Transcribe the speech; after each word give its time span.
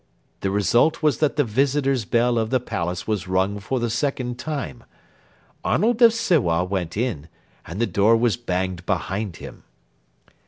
The 0.39 0.49
result 0.49 1.03
was 1.03 1.19
that 1.19 1.35
the 1.35 1.43
visitors' 1.43 2.05
bell 2.05 2.39
of 2.39 2.49
the 2.49 2.59
Palace 2.59 3.05
was 3.05 3.27
rung 3.27 3.59
for 3.59 3.79
the 3.79 3.91
second 3.91 4.39
time. 4.39 4.83
Arnold 5.63 6.01
of 6.01 6.11
Sewa 6.11 6.63
went 6.63 6.97
in, 6.97 7.29
and 7.67 7.79
the 7.79 7.85
door 7.85 8.17
was 8.17 8.35
banged 8.35 8.83
behind 8.87 9.35
him. 9.35 9.63